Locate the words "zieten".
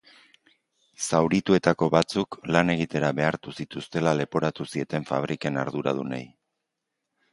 4.75-5.07